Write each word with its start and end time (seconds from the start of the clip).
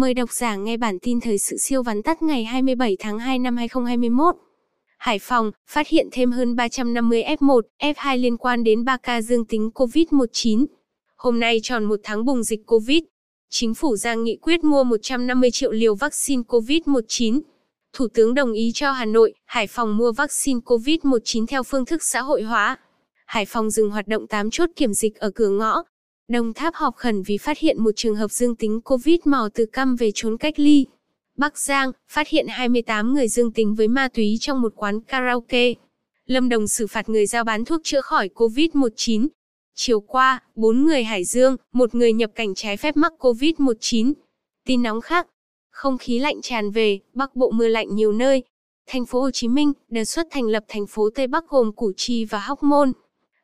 Mời 0.00 0.14
độc 0.14 0.32
giả 0.32 0.56
nghe 0.56 0.76
bản 0.76 0.98
tin 0.98 1.20
thời 1.20 1.38
sự 1.38 1.56
siêu 1.56 1.82
vắn 1.82 2.02
tắt 2.02 2.22
ngày 2.22 2.44
27 2.44 2.96
tháng 2.98 3.18
2 3.18 3.38
năm 3.38 3.56
2021. 3.56 4.34
Hải 4.98 5.18
Phòng 5.18 5.50
phát 5.70 5.88
hiện 5.88 6.08
thêm 6.12 6.32
hơn 6.32 6.56
350 6.56 7.22
F1, 7.22 7.60
F2 7.82 8.20
liên 8.20 8.36
quan 8.36 8.64
đến 8.64 8.84
3 8.84 8.96
ca 8.96 9.22
dương 9.22 9.44
tính 9.44 9.70
COVID-19. 9.74 10.66
Hôm 11.16 11.40
nay 11.40 11.60
tròn 11.62 11.84
một 11.84 12.00
tháng 12.02 12.24
bùng 12.24 12.42
dịch 12.42 12.60
COVID. 12.66 13.02
Chính 13.50 13.74
phủ 13.74 13.96
ra 13.96 14.14
nghị 14.14 14.38
quyết 14.42 14.64
mua 14.64 14.84
150 14.84 15.50
triệu 15.50 15.72
liều 15.72 15.94
vaccine 15.94 16.42
COVID-19. 16.48 17.40
Thủ 17.92 18.08
tướng 18.14 18.34
đồng 18.34 18.52
ý 18.52 18.70
cho 18.74 18.92
Hà 18.92 19.04
Nội, 19.04 19.34
Hải 19.46 19.66
Phòng 19.66 19.96
mua 19.96 20.12
vaccine 20.12 20.60
COVID-19 20.64 21.46
theo 21.46 21.62
phương 21.62 21.84
thức 21.84 22.02
xã 22.02 22.20
hội 22.20 22.42
hóa. 22.42 22.76
Hải 23.26 23.44
Phòng 23.46 23.70
dừng 23.70 23.90
hoạt 23.90 24.08
động 24.08 24.26
8 24.26 24.50
chốt 24.50 24.70
kiểm 24.76 24.94
dịch 24.94 25.16
ở 25.16 25.30
cửa 25.34 25.48
ngõ. 25.48 25.82
Đồng 26.30 26.52
Tháp 26.52 26.74
họp 26.74 26.96
khẩn 26.96 27.22
vì 27.22 27.38
phát 27.38 27.58
hiện 27.58 27.82
một 27.82 27.90
trường 27.96 28.16
hợp 28.16 28.30
dương 28.30 28.56
tính 28.56 28.80
COVID 28.80 29.20
mò 29.24 29.48
từ 29.54 29.66
Căm 29.66 29.96
về 29.96 30.10
trốn 30.14 30.36
cách 30.36 30.54
ly. 30.56 30.86
Bắc 31.36 31.58
Giang, 31.58 31.92
phát 32.08 32.28
hiện 32.28 32.46
28 32.48 33.14
người 33.14 33.28
dương 33.28 33.52
tính 33.52 33.74
với 33.74 33.88
ma 33.88 34.08
túy 34.08 34.36
trong 34.40 34.62
một 34.62 34.72
quán 34.76 35.00
karaoke. 35.00 35.74
Lâm 36.26 36.48
Đồng 36.48 36.68
xử 36.68 36.86
phạt 36.86 37.08
người 37.08 37.26
giao 37.26 37.44
bán 37.44 37.64
thuốc 37.64 37.80
chữa 37.84 38.00
khỏi 38.00 38.28
COVID-19. 38.34 39.28
Chiều 39.74 40.00
qua, 40.00 40.42
4 40.54 40.84
người 40.84 41.04
Hải 41.04 41.24
Dương, 41.24 41.56
một 41.72 41.94
người 41.94 42.12
nhập 42.12 42.30
cảnh 42.34 42.54
trái 42.54 42.76
phép 42.76 42.96
mắc 42.96 43.12
COVID-19. 43.18 44.12
Tin 44.66 44.82
nóng 44.82 45.00
khác. 45.00 45.26
Không 45.70 45.98
khí 45.98 46.18
lạnh 46.18 46.40
tràn 46.42 46.70
về, 46.70 46.98
Bắc 47.14 47.36
Bộ 47.36 47.50
mưa 47.50 47.68
lạnh 47.68 47.94
nhiều 47.94 48.12
nơi. 48.12 48.42
Thành 48.86 49.06
phố 49.06 49.20
Hồ 49.20 49.30
Chí 49.30 49.48
Minh 49.48 49.72
đề 49.88 50.04
xuất 50.04 50.26
thành 50.30 50.44
lập 50.44 50.64
thành 50.68 50.86
phố 50.86 51.10
Tây 51.14 51.26
Bắc 51.26 51.48
gồm 51.48 51.72
Củ 51.72 51.92
Chi 51.96 52.24
và 52.24 52.38
Hóc 52.38 52.62
Môn. 52.62 52.92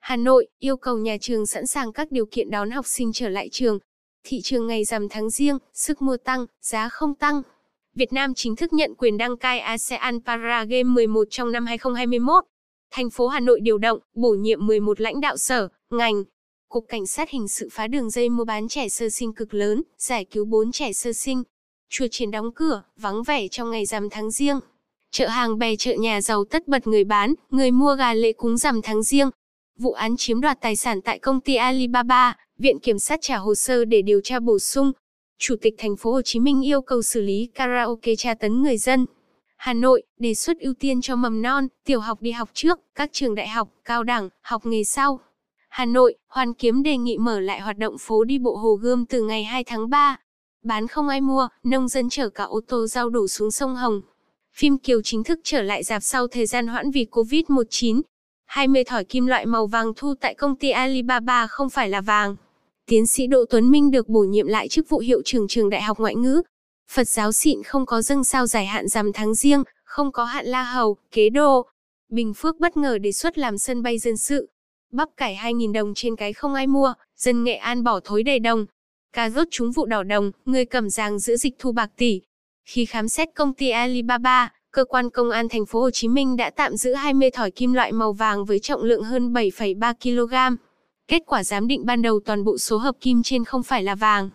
Hà 0.06 0.16
Nội 0.16 0.46
yêu 0.58 0.76
cầu 0.76 0.98
nhà 0.98 1.16
trường 1.20 1.46
sẵn 1.46 1.66
sàng 1.66 1.92
các 1.92 2.12
điều 2.12 2.26
kiện 2.26 2.50
đón 2.50 2.70
học 2.70 2.86
sinh 2.86 3.12
trở 3.12 3.28
lại 3.28 3.48
trường. 3.52 3.78
Thị 4.24 4.40
trường 4.42 4.66
ngày 4.66 4.84
rằm 4.84 5.08
tháng 5.08 5.30
riêng, 5.30 5.58
sức 5.74 6.02
mua 6.02 6.16
tăng, 6.16 6.46
giá 6.62 6.88
không 6.88 7.14
tăng. 7.14 7.42
Việt 7.94 8.12
Nam 8.12 8.34
chính 8.34 8.56
thức 8.56 8.72
nhận 8.72 8.94
quyền 8.98 9.16
đăng 9.16 9.36
cai 9.36 9.60
ASEAN 9.60 10.20
Para 10.20 10.64
Game 10.64 10.82
11 10.82 11.24
trong 11.30 11.52
năm 11.52 11.66
2021. 11.66 12.44
Thành 12.90 13.10
phố 13.10 13.26
Hà 13.26 13.40
Nội 13.40 13.60
điều 13.60 13.78
động, 13.78 13.98
bổ 14.14 14.30
nhiệm 14.30 14.66
11 14.66 15.00
lãnh 15.00 15.20
đạo 15.20 15.36
sở, 15.36 15.68
ngành. 15.90 16.24
Cục 16.68 16.84
Cảnh 16.88 17.06
sát 17.06 17.30
hình 17.30 17.48
sự 17.48 17.68
phá 17.72 17.86
đường 17.86 18.10
dây 18.10 18.28
mua 18.28 18.44
bán 18.44 18.68
trẻ 18.68 18.88
sơ 18.88 19.08
sinh 19.08 19.32
cực 19.32 19.54
lớn, 19.54 19.82
giải 19.98 20.24
cứu 20.24 20.44
4 20.44 20.72
trẻ 20.72 20.92
sơ 20.92 21.12
sinh. 21.12 21.42
Chùa 21.90 22.06
triển 22.10 22.30
đóng 22.30 22.50
cửa, 22.54 22.82
vắng 22.96 23.22
vẻ 23.22 23.48
trong 23.48 23.70
ngày 23.70 23.86
rằm 23.86 24.10
tháng 24.10 24.30
riêng. 24.30 24.60
Chợ 25.10 25.28
hàng 25.28 25.58
bè 25.58 25.76
chợ 25.76 25.94
nhà 25.94 26.20
giàu 26.20 26.44
tất 26.44 26.68
bật 26.68 26.86
người 26.86 27.04
bán, 27.04 27.34
người 27.50 27.70
mua 27.70 27.94
gà 27.94 28.14
lễ 28.14 28.32
cúng 28.32 28.56
rằm 28.56 28.82
tháng 28.82 29.02
riêng. 29.02 29.30
Vụ 29.78 29.92
án 29.92 30.16
chiếm 30.16 30.40
đoạt 30.40 30.60
tài 30.60 30.76
sản 30.76 31.00
tại 31.00 31.18
công 31.18 31.40
ty 31.40 31.54
Alibaba, 31.54 32.36
Viện 32.58 32.78
Kiểm 32.78 32.98
sát 32.98 33.18
trả 33.22 33.36
hồ 33.36 33.54
sơ 33.54 33.84
để 33.84 34.02
điều 34.02 34.20
tra 34.24 34.40
bổ 34.40 34.58
sung. 34.58 34.92
Chủ 35.38 35.54
tịch 35.60 35.74
thành 35.78 35.96
phố 35.96 36.12
Hồ 36.12 36.22
Chí 36.22 36.40
Minh 36.40 36.66
yêu 36.66 36.82
cầu 36.82 37.02
xử 37.02 37.20
lý 37.20 37.48
karaoke 37.54 38.16
tra 38.16 38.34
tấn 38.34 38.62
người 38.62 38.76
dân. 38.76 39.06
Hà 39.56 39.72
Nội 39.72 40.02
đề 40.18 40.34
xuất 40.34 40.58
ưu 40.60 40.74
tiên 40.74 41.00
cho 41.00 41.16
mầm 41.16 41.42
non, 41.42 41.68
tiểu 41.84 42.00
học 42.00 42.22
đi 42.22 42.30
học 42.30 42.50
trước, 42.54 42.80
các 42.94 43.10
trường 43.12 43.34
đại 43.34 43.48
học, 43.48 43.68
cao 43.84 44.02
đẳng, 44.02 44.28
học 44.42 44.66
nghề 44.66 44.84
sau. 44.84 45.20
Hà 45.68 45.84
Nội, 45.84 46.14
Hoàn 46.28 46.54
Kiếm 46.54 46.82
đề 46.82 46.96
nghị 46.96 47.18
mở 47.18 47.40
lại 47.40 47.60
hoạt 47.60 47.78
động 47.78 47.98
phố 47.98 48.24
đi 48.24 48.38
bộ 48.38 48.56
Hồ 48.56 48.74
Gươm 48.74 49.06
từ 49.06 49.22
ngày 49.22 49.44
2 49.44 49.64
tháng 49.64 49.90
3. 49.90 50.16
Bán 50.64 50.86
không 50.86 51.08
ai 51.08 51.20
mua, 51.20 51.48
nông 51.62 51.88
dân 51.88 52.08
chở 52.08 52.28
cả 52.28 52.44
ô 52.44 52.60
tô 52.68 52.86
giao 52.86 53.10
đổ 53.10 53.28
xuống 53.28 53.50
sông 53.50 53.76
Hồng. 53.76 54.00
Phim 54.56 54.78
Kiều 54.78 55.02
chính 55.02 55.24
thức 55.24 55.40
trở 55.44 55.62
lại 55.62 55.82
dạp 55.82 56.02
sau 56.02 56.26
thời 56.26 56.46
gian 56.46 56.66
hoãn 56.66 56.90
vì 56.90 57.06
Covid-19. 57.10 58.02
20 58.46 58.84
thỏi 58.84 59.04
kim 59.04 59.26
loại 59.26 59.46
màu 59.46 59.66
vàng 59.66 59.92
thu 59.96 60.14
tại 60.20 60.34
công 60.34 60.56
ty 60.56 60.70
Alibaba 60.70 61.46
không 61.46 61.70
phải 61.70 61.88
là 61.88 62.00
vàng. 62.00 62.36
Tiến 62.86 63.06
sĩ 63.06 63.26
Đỗ 63.26 63.44
Tuấn 63.50 63.70
Minh 63.70 63.90
được 63.90 64.08
bổ 64.08 64.20
nhiệm 64.20 64.46
lại 64.46 64.68
chức 64.68 64.88
vụ 64.88 64.98
hiệu 64.98 65.22
trưởng 65.24 65.48
trường 65.48 65.70
Đại 65.70 65.82
học 65.82 65.98
Ngoại 65.98 66.14
ngữ. 66.14 66.42
Phật 66.90 67.08
giáo 67.08 67.32
xịn 67.32 67.62
không 67.62 67.86
có 67.86 68.02
dâng 68.02 68.24
sao 68.24 68.46
giải 68.46 68.66
hạn 68.66 68.88
rằm 68.88 69.12
tháng 69.12 69.34
riêng, 69.34 69.62
không 69.84 70.12
có 70.12 70.24
hạn 70.24 70.46
la 70.46 70.62
hầu, 70.62 70.96
kế 71.10 71.30
đô. 71.30 71.66
Bình 72.08 72.34
Phước 72.34 72.60
bất 72.60 72.76
ngờ 72.76 72.98
đề 72.98 73.12
xuất 73.12 73.38
làm 73.38 73.58
sân 73.58 73.82
bay 73.82 73.98
dân 73.98 74.16
sự. 74.16 74.48
Bắp 74.92 75.08
cải 75.16 75.36
2.000 75.42 75.72
đồng 75.72 75.94
trên 75.94 76.16
cái 76.16 76.32
không 76.32 76.54
ai 76.54 76.66
mua, 76.66 76.92
dân 77.16 77.44
Nghệ 77.44 77.54
An 77.54 77.84
bỏ 77.84 78.00
thối 78.04 78.22
đầy 78.22 78.38
đồng. 78.38 78.66
Cà 79.12 79.30
rốt 79.30 79.48
trúng 79.50 79.72
vụ 79.72 79.86
đỏ 79.86 80.02
đồng, 80.02 80.30
người 80.44 80.64
cầm 80.64 80.90
giàng 80.90 81.18
giữ 81.18 81.36
dịch 81.36 81.54
thu 81.58 81.72
bạc 81.72 81.90
tỷ. 81.96 82.20
Khi 82.64 82.84
khám 82.84 83.08
xét 83.08 83.28
công 83.34 83.54
ty 83.54 83.70
Alibaba, 83.70 84.52
cơ 84.76 84.84
quan 84.84 85.10
công 85.10 85.30
an 85.30 85.48
thành 85.48 85.66
phố 85.66 85.80
Hồ 85.80 85.90
Chí 85.90 86.08
Minh 86.08 86.36
đã 86.36 86.50
tạm 86.50 86.76
giữ 86.76 86.94
20 86.94 87.30
thỏi 87.30 87.50
kim 87.50 87.72
loại 87.72 87.92
màu 87.92 88.12
vàng 88.12 88.44
với 88.44 88.58
trọng 88.58 88.82
lượng 88.82 89.02
hơn 89.02 89.32
7,3 89.32 89.94
kg. 90.02 90.56
Kết 91.08 91.22
quả 91.26 91.44
giám 91.44 91.68
định 91.68 91.86
ban 91.86 92.02
đầu 92.02 92.20
toàn 92.24 92.44
bộ 92.44 92.58
số 92.58 92.76
hợp 92.76 92.94
kim 93.00 93.22
trên 93.22 93.44
không 93.44 93.62
phải 93.62 93.82
là 93.82 93.94
vàng. 93.94 94.30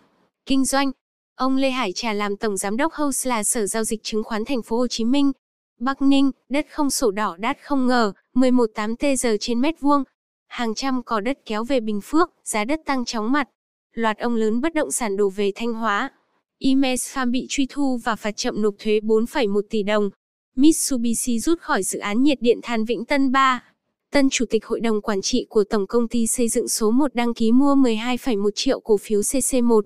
Kinh 0.46 0.66
doanh 0.66 0.92
Ông 1.36 1.58
Lê 1.58 1.70
Hải 1.70 1.92
Trà 1.94 2.14
làm 2.14 2.38
tổng 2.38 2.58
giám 2.58 2.78
đốc 2.78 2.94
House 2.94 3.30
là 3.30 3.44
Sở 3.44 3.66
giao 3.66 3.84
dịch 3.84 4.04
chứng 4.04 4.24
khoán 4.24 4.46
thành 4.46 4.62
phố 4.62 4.78
Hồ 4.78 4.88
Chí 4.88 5.06
Minh. 5.06 5.32
Bắc 5.80 6.02
Ninh, 6.02 6.32
đất 6.50 6.66
không 6.72 6.90
sổ 6.90 7.12
đỏ 7.12 7.36
đắt 7.40 7.58
không 7.64 7.88
ngờ, 7.88 8.14
11,8 8.34 8.96
t 8.96 9.20
giờ 9.20 9.38
trên 9.40 9.62
mét 9.62 9.76
vuông. 9.82 10.04
Hàng 10.48 10.76
trăm 10.76 11.04
cò 11.04 11.20
đất 11.20 11.40
kéo 11.46 11.64
về 11.64 11.80
Bình 11.80 12.02
Phước, 12.04 12.30
giá 12.44 12.66
đất 12.66 12.80
tăng 12.86 13.06
chóng 13.06 13.32
mặt. 13.32 13.50
Loạt 13.94 14.18
ông 14.18 14.36
lớn 14.36 14.62
bất 14.62 14.74
động 14.74 14.92
sản 14.92 15.18
đổ 15.18 15.30
về 15.30 15.52
Thanh 15.56 15.74
Hóa. 15.74 16.12
Imes 16.58 17.18
Farm 17.18 17.32
bị 17.32 17.46
truy 17.50 17.68
thu 17.70 17.98
và 18.04 18.16
phạt 18.16 18.38
chậm 18.38 18.62
nộp 18.62 18.74
thuế 18.80 19.00
4,1 19.00 19.62
tỷ 19.70 19.84
đồng. 19.84 20.10
Mitsubishi 20.56 21.40
rút 21.40 21.60
khỏi 21.60 21.84
dự 21.84 22.00
án 22.00 22.24
nhiệt 22.24 22.42
điện 22.42 22.60
than 22.64 22.86
Vĩnh 22.86 23.06
Tân 23.06 23.32
3. 23.32 23.64
Tân 24.12 24.30
Chủ 24.30 24.46
tịch 24.46 24.66
Hội 24.66 24.80
đồng 24.80 25.02
Quản 25.02 25.22
trị 25.22 25.46
của 25.50 25.64
Tổng 25.64 25.88
Công 25.88 26.08
ty 26.08 26.28
Xây 26.28 26.50
dựng 26.50 26.68
số 26.68 26.92
1 26.92 27.16
đăng 27.16 27.34
ký 27.34 27.52
mua 27.52 27.76
12,1 27.76 28.50
triệu 28.56 28.80
cổ 28.80 28.98
phiếu 28.98 29.22
CC1. 29.22 29.82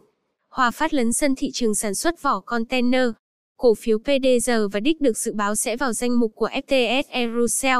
Hòa 0.49 0.71
Phát 0.71 0.93
lấn 0.93 1.13
sân 1.13 1.35
thị 1.35 1.51
trường 1.53 1.75
sản 1.75 1.95
xuất 1.95 2.21
vỏ 2.21 2.39
container. 2.39 3.09
Cổ 3.57 3.73
phiếu 3.73 3.97
PDR 3.97 4.51
và 4.71 4.79
DIC 4.85 5.01
được 5.01 5.17
dự 5.17 5.33
báo 5.33 5.55
sẽ 5.55 5.77
vào 5.77 5.93
danh 5.93 6.19
mục 6.19 6.31
của 6.35 6.49
FTS 6.67 7.03
Aerosel. 7.09 7.79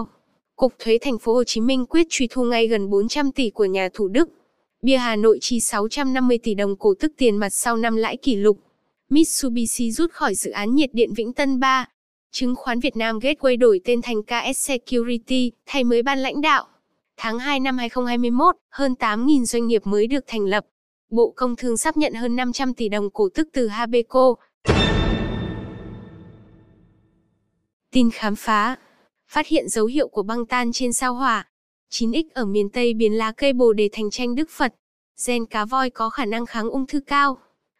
Cục 0.56 0.73
Thuế 0.79 0.97
Thành 1.02 1.19
phố 1.19 1.34
Hồ 1.34 1.44
Chí 1.44 1.62
Minh 1.62 1.85
quyết 1.85 2.07
truy 2.09 2.28
thu 2.31 2.44
ngay 2.44 2.67
gần 2.67 2.90
400 2.90 3.31
tỷ 3.31 3.50
của 3.50 3.66
nhà 3.66 3.90
Thủ 3.94 4.07
Đức. 4.07 4.29
Bia 4.81 4.97
Hà 4.97 5.16
Nội 5.16 5.38
chi 5.41 5.59
650 5.59 6.38
tỷ 6.38 6.53
đồng 6.53 6.75
cổ 6.75 6.94
tức 7.00 7.12
tiền 7.17 7.38
mặt 7.38 7.50
sau 7.50 7.78
năm 7.78 7.96
lãi 7.96 8.17
kỷ 8.17 8.35
lục. 8.35 8.59
Mitsubishi 9.09 9.91
rút 9.91 10.12
khỏi 10.12 10.35
dự 10.35 10.52
án 10.52 10.75
nhiệt 10.75 10.90
điện 10.94 11.13
Vĩnh 11.13 11.34
Tân 11.34 11.59
3. 11.59 11.85
Chứng 12.38 12.56
khoán 12.56 12.79
Việt 12.79 12.96
Nam 12.96 13.19
Gateway 13.19 13.59
đổi 13.59 13.81
tên 13.85 14.01
thành 14.01 14.23
KS 14.23 14.57
Security, 14.57 15.51
thay 15.66 15.84
mới 15.84 16.03
ban 16.03 16.19
lãnh 16.19 16.41
đạo. 16.41 16.68
Tháng 17.18 17.40
2 17.40 17.59
năm 17.59 17.78
2021, 17.78 18.56
hơn 18.69 18.96
8.000 19.00 19.46
doanh 19.46 19.68
nghiệp 19.68 19.88
mới 19.88 20.07
được 20.07 20.23
thành 20.28 20.46
lập. 20.46 20.66
Bộ 21.09 21.34
Công 21.35 21.56
Thương 21.56 21.78
sắp 21.78 21.97
nhận 21.97 22.13
hơn 22.13 22.35
500 22.35 22.73
tỷ 22.73 22.90
đồng 22.90 23.09
cổ 23.09 23.29
tức 23.35 23.47
từ 23.53 23.68
Habeco. 23.68 24.35
Tin 27.91 28.12
khám 28.12 28.35
phá. 28.35 28.75
Phát 29.28 29.47
hiện 29.47 29.69
dấu 29.69 29.85
hiệu 29.85 30.07
của 30.07 30.23
băng 30.23 30.46
tan 30.46 30.72
trên 30.73 30.94
sao 30.94 31.13
hỏa. 31.13 31.50
9X 31.91 32.23
ở 32.34 32.46
miền 32.46 32.69
Tây 32.69 32.94
biến 32.94 33.13
lá 33.13 33.31
cây 33.31 33.53
bồ 33.53 33.73
đề 33.73 33.90
thành 33.91 34.09
tranh 34.09 34.35
Đức 34.35 34.50
Phật. 34.50 34.73
Gen 35.28 35.46
cá 35.46 35.66
voi 35.66 35.90
có 35.90 36.09
khả 36.09 36.25
năng 36.25 36.46
kháng 36.46 36.69
ung 36.69 36.88
thư 36.88 37.00
cao. 37.00 37.38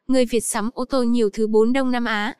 Người 0.08 0.26
Việt 0.26 0.44
sắm 0.44 0.70
ô 0.74 0.86
tô 0.86 1.04
nhiều 1.04 1.30
thứ 1.34 1.48
bốn 1.48 1.74
Đông 1.74 1.92
Nam 1.92 2.06
Á. 2.06 2.36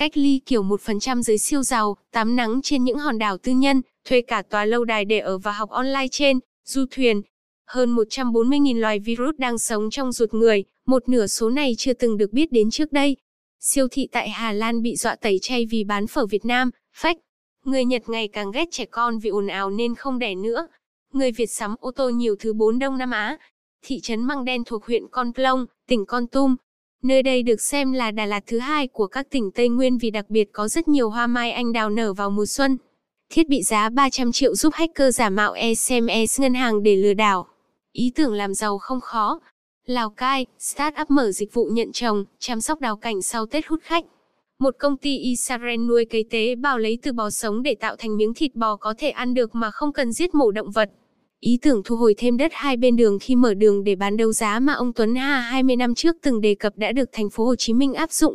Cách 0.00 0.16
ly 0.16 0.40
kiểu 0.46 0.62
1% 0.62 1.22
dưới 1.22 1.38
siêu 1.38 1.62
giàu, 1.62 1.96
tắm 2.12 2.36
nắng 2.36 2.60
trên 2.62 2.84
những 2.84 2.98
hòn 2.98 3.18
đảo 3.18 3.38
tư 3.38 3.52
nhân, 3.52 3.82
thuê 4.04 4.22
cả 4.22 4.42
tòa 4.42 4.64
lâu 4.64 4.84
đài 4.84 5.04
để 5.04 5.18
ở 5.18 5.38
và 5.38 5.52
học 5.52 5.70
online 5.70 6.08
trên, 6.10 6.38
du 6.64 6.84
thuyền. 6.90 7.22
Hơn 7.66 7.96
140.000 7.96 8.80
loài 8.80 8.98
virus 8.98 9.34
đang 9.38 9.58
sống 9.58 9.90
trong 9.90 10.12
ruột 10.12 10.34
người, 10.34 10.64
một 10.86 11.08
nửa 11.08 11.26
số 11.26 11.50
này 11.50 11.74
chưa 11.78 11.92
từng 11.92 12.16
được 12.16 12.32
biết 12.32 12.52
đến 12.52 12.70
trước 12.70 12.92
đây. 12.92 13.16
Siêu 13.58 13.88
thị 13.90 14.08
tại 14.12 14.30
Hà 14.30 14.52
Lan 14.52 14.82
bị 14.82 14.96
dọa 14.96 15.16
tẩy 15.16 15.38
chay 15.42 15.66
vì 15.66 15.84
bán 15.84 16.06
phở 16.06 16.26
Việt 16.26 16.44
Nam, 16.44 16.70
phách 16.96 17.16
Người 17.64 17.84
Nhật 17.84 18.02
ngày 18.08 18.28
càng 18.28 18.50
ghét 18.50 18.68
trẻ 18.70 18.84
con 18.90 19.18
vì 19.18 19.30
ồn 19.30 19.46
ào 19.46 19.70
nên 19.70 19.94
không 19.94 20.18
đẻ 20.18 20.34
nữa. 20.34 20.66
Người 21.12 21.32
Việt 21.32 21.50
sắm 21.50 21.74
ô 21.80 21.90
tô 21.90 22.08
nhiều 22.08 22.36
thứ 22.38 22.52
bốn 22.52 22.78
Đông 22.78 22.98
Nam 22.98 23.10
Á. 23.10 23.38
Thị 23.82 24.00
trấn 24.00 24.20
Măng 24.20 24.44
Đen 24.44 24.64
thuộc 24.64 24.86
huyện 24.86 25.02
Con 25.10 25.32
Plong, 25.32 25.66
tỉnh 25.88 26.06
Con 26.06 26.26
Tum, 26.26 26.56
Nơi 27.02 27.22
đây 27.22 27.42
được 27.42 27.60
xem 27.60 27.92
là 27.92 28.10
Đà 28.10 28.26
Lạt 28.26 28.44
thứ 28.46 28.58
hai 28.58 28.88
của 28.88 29.06
các 29.06 29.30
tỉnh 29.30 29.50
Tây 29.50 29.68
Nguyên 29.68 29.98
vì 29.98 30.10
đặc 30.10 30.30
biệt 30.30 30.48
có 30.52 30.68
rất 30.68 30.88
nhiều 30.88 31.10
hoa 31.10 31.26
mai 31.26 31.52
anh 31.52 31.72
đào 31.72 31.90
nở 31.90 32.12
vào 32.12 32.30
mùa 32.30 32.46
xuân. 32.46 32.78
Thiết 33.30 33.48
bị 33.48 33.62
giá 33.62 33.88
300 33.88 34.32
triệu 34.32 34.54
giúp 34.54 34.74
hacker 34.74 35.16
giả 35.16 35.30
mạo 35.30 35.54
SMS 35.76 36.40
ngân 36.40 36.54
hàng 36.54 36.82
để 36.82 36.96
lừa 36.96 37.14
đảo. 37.14 37.46
Ý 37.92 38.12
tưởng 38.14 38.34
làm 38.34 38.54
giàu 38.54 38.78
không 38.78 39.00
khó. 39.00 39.40
Lào 39.86 40.10
Cai, 40.10 40.46
startup 40.58 41.10
mở 41.10 41.32
dịch 41.32 41.54
vụ 41.54 41.64
nhận 41.72 41.92
trồng, 41.92 42.24
chăm 42.38 42.60
sóc 42.60 42.80
đào 42.80 42.96
cảnh 42.96 43.22
sau 43.22 43.46
Tết 43.46 43.66
hút 43.66 43.80
khách. 43.82 44.04
Một 44.58 44.74
công 44.78 44.96
ty 44.96 45.18
Israel 45.18 45.76
nuôi 45.76 46.04
cấy 46.04 46.24
tế 46.30 46.54
bào 46.54 46.78
lấy 46.78 46.98
từ 47.02 47.12
bò 47.12 47.30
sống 47.30 47.62
để 47.62 47.74
tạo 47.74 47.96
thành 47.96 48.16
miếng 48.16 48.34
thịt 48.34 48.54
bò 48.54 48.76
có 48.76 48.94
thể 48.98 49.10
ăn 49.10 49.34
được 49.34 49.54
mà 49.54 49.70
không 49.70 49.92
cần 49.92 50.12
giết 50.12 50.34
mổ 50.34 50.50
động 50.50 50.70
vật. 50.70 50.90
Ý 51.40 51.58
tưởng 51.62 51.82
thu 51.84 51.96
hồi 51.96 52.14
thêm 52.18 52.36
đất 52.36 52.52
hai 52.54 52.76
bên 52.76 52.96
đường 52.96 53.18
khi 53.18 53.36
mở 53.36 53.54
đường 53.54 53.84
để 53.84 53.94
bán 53.94 54.16
đấu 54.16 54.32
giá 54.32 54.60
mà 54.60 54.72
ông 54.72 54.92
Tuấn 54.92 55.14
Hà 55.14 55.40
20 55.40 55.76
năm 55.76 55.94
trước 55.94 56.16
từng 56.22 56.40
đề 56.40 56.54
cập 56.54 56.76
đã 56.76 56.92
được 56.92 57.08
thành 57.12 57.30
phố 57.30 57.44
Hồ 57.44 57.56
Chí 57.56 57.72
Minh 57.72 57.94
áp 57.94 58.12
dụng. 58.12 58.34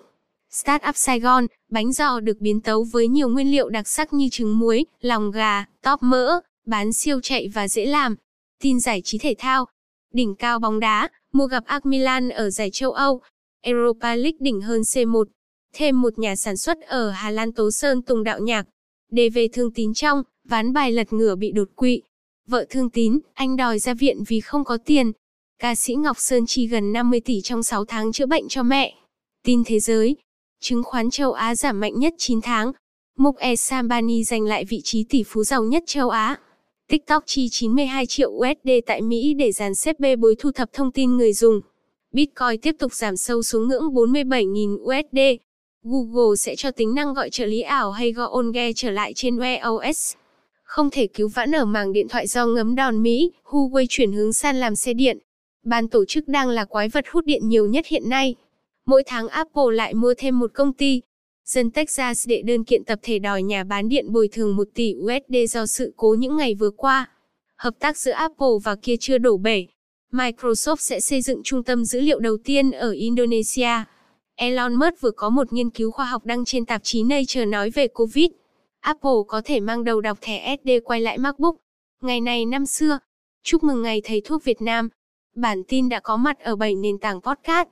Startup 0.52 0.96
Saigon, 0.98 1.48
bánh 1.72 1.94
giò 1.94 2.20
được 2.20 2.38
biến 2.40 2.62
tấu 2.62 2.84
với 2.84 3.08
nhiều 3.08 3.30
nguyên 3.30 3.52
liệu 3.52 3.70
đặc 3.70 3.88
sắc 3.88 4.14
như 4.14 4.30
trứng 4.32 4.60
muối, 4.60 4.86
lòng 5.02 5.32
gà, 5.32 5.66
tóp 5.82 6.04
mỡ, 6.04 6.40
bán 6.66 6.94
siêu 6.94 7.20
chạy 7.24 7.48
và 7.54 7.68
dễ 7.68 7.86
làm. 7.86 8.16
Tin 8.62 8.80
giải 8.80 9.02
trí 9.04 9.18
thể 9.18 9.36
thao. 9.38 9.66
Đỉnh 10.14 10.36
cao 10.36 10.60
bóng 10.60 10.80
đá, 10.80 11.10
mua 11.34 11.48
gặp 11.48 11.64
AC 11.66 11.86
Milan 11.86 12.30
ở 12.30 12.50
giải 12.50 12.70
châu 12.72 12.92
Âu. 12.92 13.22
Europa 13.62 14.16
League 14.16 14.38
đỉnh 14.40 14.62
hơn 14.62 14.82
C1. 14.82 15.24
Thêm 15.74 16.02
một 16.02 16.20
nhà 16.20 16.36
sản 16.36 16.58
xuất 16.58 16.82
ở 16.82 17.10
Hà 17.10 17.30
Lan 17.30 17.52
Tố 17.52 17.72
Sơn 17.72 18.02
Tùng 18.02 18.24
Đạo 18.24 18.40
Nhạc. 18.40 18.68
DV 19.12 19.18
về 19.34 19.48
Thương 19.54 19.74
Tín 19.74 19.94
trong, 19.94 20.24
ván 20.50 20.74
bài 20.74 20.92
lật 20.92 21.14
ngửa 21.14 21.36
bị 21.36 21.52
đột 21.52 21.70
quỵ. 21.76 22.02
Vợ 22.50 22.66
Thương 22.70 22.90
Tín, 22.90 23.20
anh 23.34 23.56
đòi 23.56 23.80
ra 23.80 23.94
viện 23.94 24.24
vì 24.28 24.40
không 24.40 24.64
có 24.64 24.78
tiền. 24.86 25.12
Ca 25.60 25.76
sĩ 25.76 25.96
Ngọc 25.96 26.20
Sơn 26.20 26.46
chi 26.46 26.68
gần 26.68 26.94
50 26.94 27.20
tỷ 27.20 27.42
trong 27.42 27.64
6 27.64 27.86
tháng 27.86 28.12
chữa 28.12 28.26
bệnh 28.26 28.48
cho 28.48 28.64
mẹ. 28.64 28.96
Tin 29.44 29.64
thế 29.66 29.80
giới. 29.80 30.16
Chứng 30.62 30.84
khoán 30.84 31.10
châu 31.10 31.32
Á 31.32 31.56
giảm 31.56 31.80
mạnh 31.80 32.00
nhất 32.00 32.14
9 32.18 32.42
tháng. 32.42 32.72
Mukesh 33.18 33.60
Sambani 33.60 34.24
giành 34.24 34.44
lại 34.44 34.66
vị 34.66 34.82
trí 34.84 35.04
tỷ 35.04 35.24
phú 35.24 35.44
giàu 35.44 35.64
nhất 35.64 35.84
châu 35.88 36.10
Á. 36.10 36.40
TikTok 36.88 37.24
chi 37.26 37.50
92 37.50 38.06
triệu 38.06 38.30
USD 38.30 38.70
tại 38.86 39.02
Mỹ 39.02 39.34
để 39.34 39.52
dàn 39.52 39.76
xếp 39.76 40.00
bê 40.00 40.16
bối 40.16 40.36
thu 40.40 40.52
thập 40.52 40.74
thông 40.74 40.92
tin 40.92 41.18
người 41.18 41.34
dùng. 41.34 41.62
Bitcoin 42.12 42.62
tiếp 42.62 42.76
tục 42.80 42.94
giảm 42.94 43.18
sâu 43.18 43.44
xuống 43.44 43.68
ngưỡng 43.68 43.84
47.000 43.84 44.78
USD. 44.78 45.42
Google 45.84 46.36
sẽ 46.36 46.56
cho 46.56 46.72
tính 46.72 46.96
năng 46.96 47.14
gọi 47.14 47.30
trợ 47.30 47.46
lý 47.46 47.62
ảo 47.62 47.92
hay 47.92 48.12
gọi 48.12 48.30
on 48.32 48.52
trở 48.76 48.92
lại 48.92 49.14
trên 49.14 49.40
iOS 49.40 50.16
không 50.66 50.90
thể 50.90 51.08
cứu 51.08 51.28
vãn 51.28 51.56
ở 51.56 51.66
màng 51.66 51.94
điện 51.94 52.08
thoại 52.08 52.28
do 52.28 52.46
ngấm 52.46 52.76
đòn 52.76 53.04
Mỹ, 53.04 53.32
Huawei 53.44 53.86
chuyển 53.90 54.12
hướng 54.12 54.34
sang 54.34 54.56
làm 54.56 54.76
xe 54.76 54.94
điện. 54.94 55.18
Ban 55.64 55.88
tổ 55.88 56.06
chức 56.06 56.28
đang 56.28 56.50
là 56.50 56.66
quái 56.66 56.90
vật 56.90 57.06
hút 57.12 57.26
điện 57.26 57.50
nhiều 57.50 57.68
nhất 57.68 57.86
hiện 57.88 58.10
nay. 58.10 58.36
Mỗi 58.86 59.04
tháng 59.06 59.28
Apple 59.28 59.64
lại 59.74 59.94
mua 59.94 60.14
thêm 60.18 60.40
một 60.40 60.52
công 60.54 60.74
ty. 60.74 61.02
Dân 61.46 61.72
Texas 61.72 62.28
đệ 62.28 62.42
đơn 62.42 62.64
kiện 62.64 62.84
tập 62.84 63.00
thể 63.02 63.20
đòi 63.20 63.44
nhà 63.44 63.64
bán 63.64 63.90
điện 63.90 64.14
bồi 64.14 64.28
thường 64.28 64.56
1 64.56 64.68
tỷ 64.74 64.96
USD 65.00 65.36
do 65.54 65.66
sự 65.66 65.94
cố 65.98 66.16
những 66.20 66.38
ngày 66.38 66.56
vừa 66.56 66.70
qua. 66.70 67.10
Hợp 67.58 67.74
tác 67.80 67.98
giữa 67.98 68.12
Apple 68.12 68.48
và 68.64 68.76
kia 68.76 68.96
chưa 69.00 69.18
đổ 69.18 69.38
bể. 69.38 69.66
Microsoft 70.12 70.76
sẽ 70.80 71.00
xây 71.00 71.22
dựng 71.22 71.42
trung 71.44 71.64
tâm 71.64 71.86
dữ 71.86 72.02
liệu 72.02 72.20
đầu 72.20 72.38
tiên 72.44 72.72
ở 72.72 72.92
Indonesia. 72.92 73.84
Elon 74.36 74.76
Musk 74.76 75.02
vừa 75.02 75.12
có 75.12 75.30
một 75.30 75.54
nghiên 75.54 75.70
cứu 75.70 75.92
khoa 75.92 76.06
học 76.06 76.26
đăng 76.26 76.46
trên 76.46 76.66
tạp 76.66 76.84
chí 76.84 77.04
Nature 77.04 77.46
nói 77.46 77.70
về 77.70 77.88
Covid. 77.88 78.30
Apple 78.86 79.26
có 79.28 79.42
thể 79.46 79.60
mang 79.60 79.84
đầu 79.84 80.02
đọc 80.02 80.18
thẻ 80.22 80.56
SD 80.58 80.70
quay 80.84 81.02
lại 81.02 81.18
MacBook. 81.18 81.56
Ngày 82.02 82.22
này 82.22 82.46
năm 82.46 82.66
xưa. 82.66 83.00
Chúc 83.44 83.64
mừng 83.64 83.82
ngày 83.82 84.02
thầy 84.04 84.22
thuốc 84.26 84.44
Việt 84.44 84.62
Nam. 84.62 84.90
Bản 85.36 85.64
tin 85.68 85.90
đã 85.90 86.00
có 86.00 86.18
mặt 86.18 86.40
ở 86.40 86.56
7 86.56 86.76
nền 86.76 86.98
tảng 86.98 87.22
podcast. 87.22 87.68